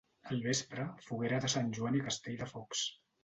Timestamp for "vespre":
0.45-0.85